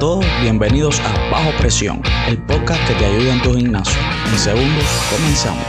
[0.00, 4.00] Todos, bienvenidos a Bajo Presión, el podcast que te ayuda en tu gimnasio.
[4.30, 5.64] En segundos, comenzamos.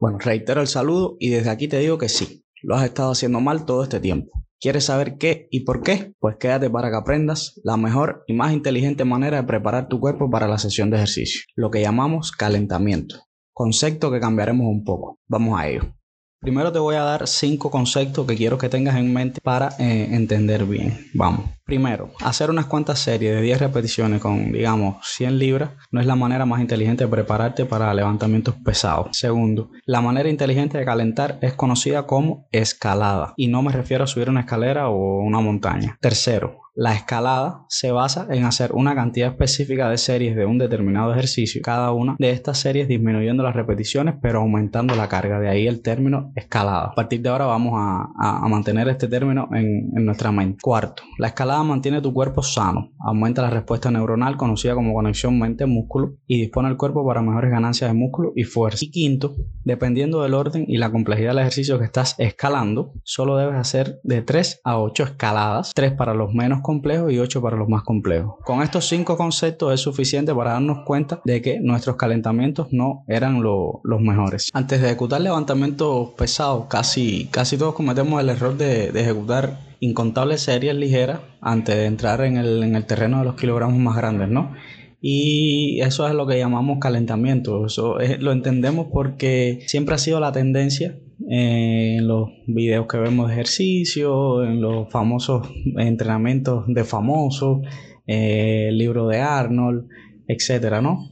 [0.00, 3.40] Bueno, reitero el saludo y desde aquí te digo que sí, lo has estado haciendo
[3.40, 4.32] mal todo este tiempo.
[4.62, 6.14] ¿Quieres saber qué y por qué?
[6.20, 10.30] Pues quédate para que aprendas la mejor y más inteligente manera de preparar tu cuerpo
[10.30, 13.16] para la sesión de ejercicio, lo que llamamos calentamiento,
[13.52, 15.18] concepto que cambiaremos un poco.
[15.26, 15.92] Vamos a ello.
[16.40, 20.10] Primero te voy a dar cinco conceptos que quiero que tengas en mente para eh,
[20.12, 21.08] entender bien.
[21.12, 21.50] Vamos.
[21.72, 26.16] Primero, hacer unas cuantas series de 10 repeticiones con, digamos, 100 libras no es la
[26.16, 29.08] manera más inteligente de prepararte para levantamientos pesados.
[29.12, 34.06] Segundo, la manera inteligente de calentar es conocida como escalada y no me refiero a
[34.06, 35.96] subir una escalera o una montaña.
[36.02, 41.12] Tercero, la escalada se basa en hacer una cantidad específica de series de un determinado
[41.12, 45.66] ejercicio, cada una de estas series disminuyendo las repeticiones pero aumentando la carga, de ahí
[45.66, 46.84] el término escalada.
[46.84, 50.58] A partir de ahora vamos a, mantener este término en, en nuestra mente.
[50.62, 56.16] Cuarto, la escalada mantiene tu cuerpo sano, aumenta la respuesta neuronal conocida como conexión mente-músculo
[56.26, 58.84] y dispone el cuerpo para mejores ganancias de músculo y fuerza.
[58.84, 63.56] Y quinto, dependiendo del orden y la complejidad del ejercicio que estás escalando, solo debes
[63.56, 67.68] hacer de 3 a 8 escaladas, 3 para los menos complejos y 8 para los
[67.68, 68.34] más complejos.
[68.44, 73.42] Con estos 5 conceptos es suficiente para darnos cuenta de que nuestros calentamientos no eran
[73.42, 74.48] los mejores.
[74.52, 80.76] Antes de ejecutar levantamientos pesados, casi, casi todos cometemos el error de ejecutar incontables series
[80.76, 84.52] ligeras antes de entrar en el, en el terreno de los kilogramos más grandes, ¿no?
[85.00, 87.66] Y eso es lo que llamamos calentamiento.
[87.66, 93.34] Eso lo entendemos porque siempre ha sido la tendencia en los videos que vemos de
[93.34, 97.66] ejercicio, en los famosos entrenamientos de famosos,
[98.06, 99.88] eh, el libro de Arnold,
[100.28, 101.11] etcétera, ¿no?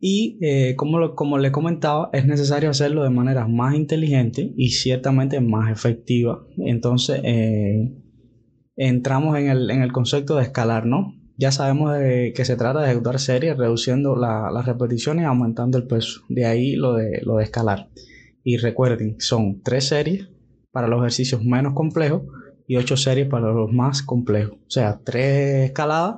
[0.00, 5.40] Y eh, como, como le comentaba, es necesario hacerlo de manera más inteligente y ciertamente
[5.40, 6.44] más efectiva.
[6.58, 7.20] Entonces,
[8.76, 11.18] entramos en el, en el concepto de escalar, ¿no?
[11.38, 16.22] ya sabemos que se trata de ejecutar series reduciendo las repeticiones y aumentando el peso.
[16.28, 17.88] De ahí lo de, lo de escalar.
[18.42, 20.28] Y recuerden, son tres series
[20.72, 22.22] para los ejercicios menos complejos
[22.66, 24.54] y ocho series para los más complejos.
[24.54, 26.16] O sea, tres escaladas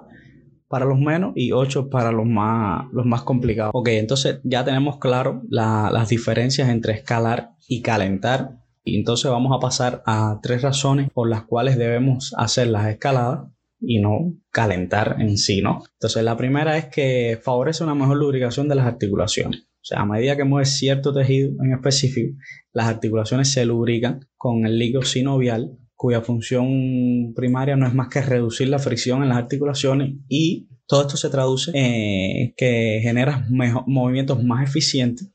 [0.71, 3.73] para los menos y ocho para los más, los más complicados.
[3.75, 8.61] Ok, entonces ya tenemos claro las diferencias entre escalar y calentar.
[8.85, 13.51] Y entonces vamos a pasar a tres razones por las cuales debemos hacer las escaladas
[13.81, 15.83] y no calentar en sí, ¿no?
[15.95, 19.63] Entonces la primera es que favorece una mejor lubricación de las articulaciones.
[19.63, 22.39] O sea, a medida que mueves cierto tejido en específico,
[22.73, 28.23] las articulaciones se lubrican con el líquido sinovial, cuya función primaria no es más que
[28.23, 34.43] reducir la fricción en las articulaciones y todo esto se traduce en que genera movimientos
[34.43, 35.31] más eficientes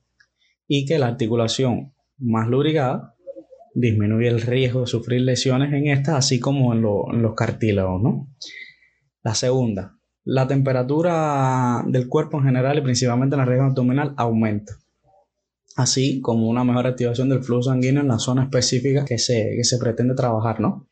[0.67, 3.15] y que la articulación más lubricada
[3.75, 8.27] disminuye el riesgo de sufrir lesiones en estas, así como en, los cartílagos, ¿no?
[9.21, 14.73] La segunda, la temperatura del cuerpo en general y principalmente en la región abdominal aumenta,
[15.75, 19.77] así como una mejor activación del flujo sanguíneo en la zona específica que se, se
[19.77, 20.87] pretende trabajar, ¿no?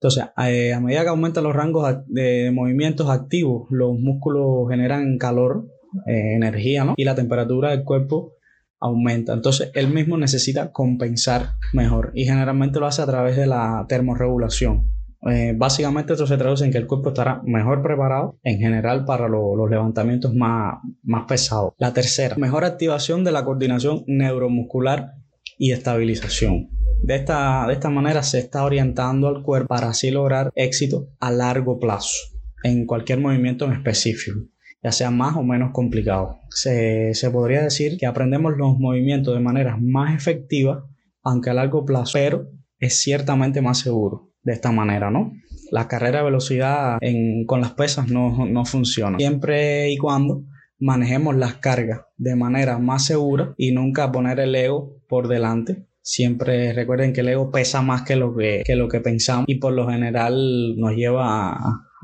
[0.00, 5.66] Entonces, eh, a medida que aumentan los rangos de movimientos activos, los músculos generan calor,
[6.06, 6.94] eh, energía, ¿no?
[6.96, 8.34] Y la temperatura del cuerpo
[8.78, 9.32] aumenta.
[9.32, 14.95] Entonces, él mismo necesita compensar mejor y generalmente lo hace a través de la termorregulación.
[15.22, 19.28] Eh, básicamente esto se traduce en que el cuerpo estará mejor preparado en general para
[19.28, 20.78] los levantamientos más,
[21.26, 21.72] pesados.
[21.78, 25.14] La tercera, mejor activación de la coordinación neuromuscular
[25.58, 26.68] y estabilización.
[27.02, 31.30] De esta, de esta manera se está orientando al cuerpo para así lograr éxito a
[31.30, 34.40] largo plazo en cualquier movimiento en específico
[34.86, 36.38] ya sea más o menos complicado.
[36.48, 40.86] Se, podría decir que aprendemos los movimientos de manera más efectiva,
[41.24, 45.32] aunque a largo plazo, pero es ciertamente más seguro de esta manera, ¿no?
[45.72, 46.98] La carrera de velocidad
[47.46, 49.18] con las pesas no, no funciona.
[49.18, 50.44] Siempre y cuando
[50.78, 55.88] manejemos las cargas de manera más segura y nunca poner el ego por delante.
[56.00, 59.72] Siempre recuerden que el ego pesa más que lo que, lo que pensamos y por
[59.72, 61.50] lo general nos lleva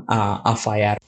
[0.09, 0.99] a, a fallar.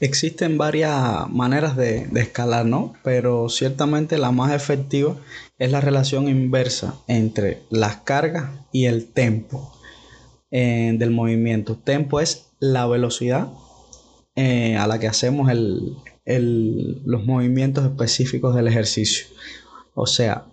[0.00, 2.94] Existen varias maneras de, escalar, ¿no?
[3.04, 5.14] Pero ciertamente la más efectiva
[5.58, 9.75] es la relación inversa entre las cargas y el tempo
[10.50, 11.76] del movimiento.
[11.76, 13.48] Tempo es la velocidad
[14.38, 15.50] eh, a la que hacemos
[16.26, 19.26] los movimientos específicos del ejercicio.
[19.94, 20.44] O sea,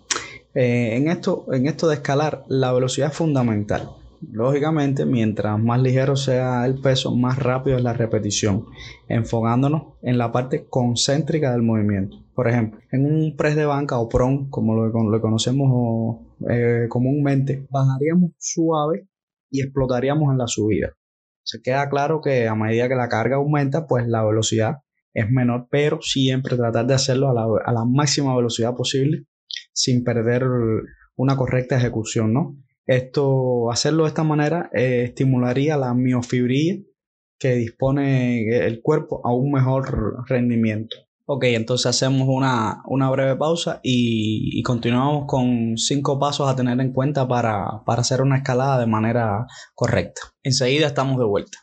[0.54, 3.90] eh, en, esto, en esto de escalar, la velocidad es fundamental.
[4.32, 8.64] lógicamente, mientras más ligero sea el peso, más rápido es la repetición,
[9.06, 12.16] enfocándonos en la parte concéntrica del movimiento.
[12.34, 18.30] Por ejemplo, en un press de banca o prong, como lo, conocemos eh, comúnmente, bajaríamos
[18.38, 19.08] suave
[19.54, 20.94] y explotaríamos en la subida.
[21.44, 24.78] Se queda claro que a medida que la carga aumenta, pues la velocidad
[25.12, 29.26] es menor, pero siempre tratar de hacerlo a la, a la máxima velocidad posible
[29.72, 30.42] sin perder
[31.14, 32.56] una correcta ejecución, ¿no?
[32.86, 36.82] Esto, hacerlo de esta manera eh, estimularía la miofibría
[37.38, 40.96] que dispone el cuerpo a un mejor rendimiento.
[41.26, 46.92] Ok, entonces hacemos una, breve pausa y, y, continuamos con cinco pasos a tener en
[46.92, 50.20] cuenta para, para hacer una escalada de manera correcta.
[50.42, 51.58] Enseguida estamos de vuelta.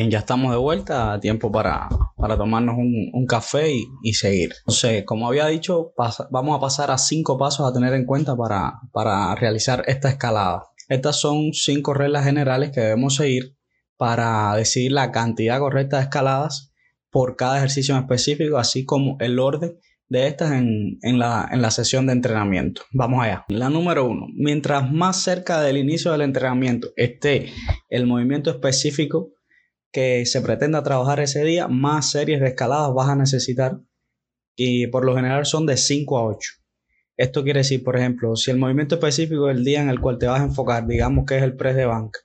[0.00, 1.86] Bien, ya estamos de vuelta, tiempo para,
[2.16, 3.70] tomarnos un, café
[4.02, 4.54] y, seguir.
[4.60, 5.92] Entonces, como había dicho,
[6.30, 10.70] vamos a pasar a cinco pasos a tener en cuenta para, para realizar esta escalada.
[10.88, 13.58] Estas son cinco reglas generales que debemos seguir
[13.98, 16.72] para decidir la cantidad correcta de escaladas
[17.10, 19.76] por cada ejercicio en específico, así como el orden
[20.08, 22.80] de estas en, en, la, en, la, sesión de entrenamiento.
[22.94, 23.44] Vamos allá.
[23.48, 27.52] La número uno, mientras más cerca del inicio del entrenamiento esté
[27.90, 29.34] el movimiento específico,
[29.92, 33.80] que se pretenda trabajar ese día, más series de escaladas vas a necesitar
[34.56, 36.52] y por lo general son de 5 a 8.
[37.16, 40.26] Esto quiere decir, por ejemplo, si el movimiento específico del día en el cual te
[40.26, 42.20] vas a enfocar, digamos que es el press de banca,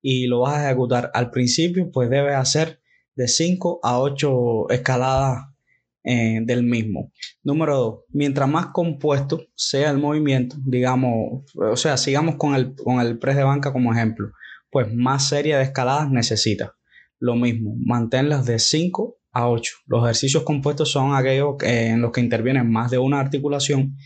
[0.00, 2.80] y lo vas a ejecutar al principio, pues debes hacer
[3.14, 5.48] de 5 a 8 escaladas
[6.04, 7.12] eh, del mismo.
[7.42, 7.94] Número 2.
[8.10, 13.36] Mientras más compuesto sea el movimiento, digamos, o sea, sigamos con el, con el press
[13.36, 14.30] de banca como ejemplo,
[14.70, 16.70] pues más serie de escaladas necesitas
[17.18, 19.72] lo mismo, manténlas de 5 a 8.
[19.86, 23.96] Los ejercicios compuestos son aquellos en los que intervienen más de una articulación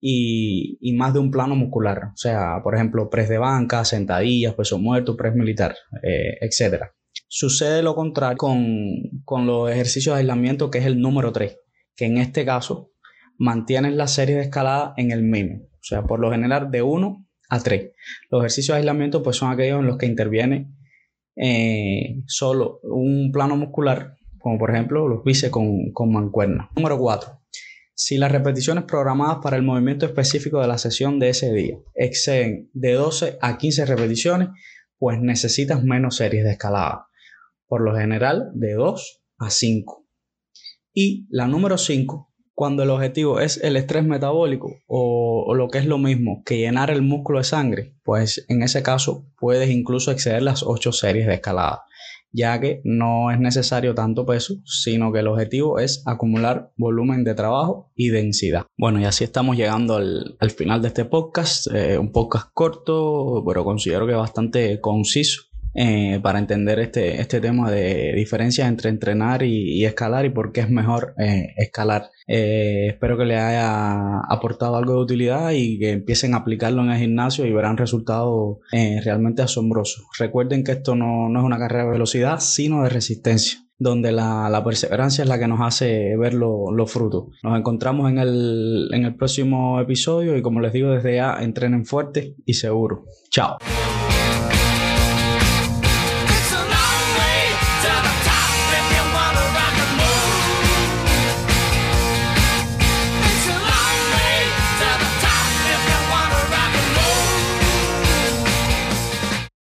[0.00, 2.10] y, más de un plano muscular.
[2.12, 6.84] O sea, por ejemplo, press de banca, sentadillas, peso muerto, press militar, eh, etc.
[7.28, 11.56] Sucede lo contrario con, los ejercicios de aislamiento, que es el número 3,
[11.96, 12.92] que en este caso
[13.38, 15.62] mantienen la serie de escalada en el mismo.
[15.62, 17.92] O sea, por lo general de 1 a 3.
[18.30, 20.72] Los ejercicios de aislamiento pues son aquellos en los que interviene
[21.42, 26.68] eh, solo un plano muscular, como por ejemplo los bíceps con, con mancuerna.
[26.76, 27.40] Número 4.
[27.94, 32.70] Si las repeticiones programadas para el movimiento específico de la sesión de ese día exceden
[32.74, 34.48] de 12 a 15 repeticiones,
[34.98, 37.06] pues necesitas menos series de escalada.
[37.66, 40.06] Por lo general, de 2 a 5.
[40.92, 42.29] Y la número 5
[42.60, 46.90] cuando el objetivo es el estrés metabólico o, lo que es lo mismo que llenar
[46.90, 51.32] el músculo de sangre, pues en ese caso puedes incluso exceder las 8 series de
[51.32, 51.84] escalada,
[52.32, 57.34] ya que no es necesario tanto peso, sino que el objetivo es acumular volumen de
[57.34, 58.66] trabajo y densidad.
[58.76, 63.64] Bueno, y así estamos llegando al, final de este podcast, eh, un podcast corto, pero
[63.64, 69.84] considero que bastante conciso eh, para entender este, este tema de diferencias entre entrenar y,
[69.84, 72.10] escalar y por qué es mejor eh, escalar.
[72.26, 76.90] Eh, espero que les haya aportado algo de utilidad y que empiecen a aplicarlo en
[76.90, 78.58] el gimnasio y verán resultados
[79.04, 80.06] realmente asombrosos.
[80.18, 84.48] Recuerden que esto no, no, es una carrera de velocidad, sino de resistencia donde la,
[84.50, 87.28] la perseverancia es la que nos hace ver los frutos.
[87.42, 91.86] Nos encontramos en el, en el próximo episodio y como les digo desde ya, entrenen
[91.86, 93.06] fuerte y seguro.
[93.30, 93.56] Chao.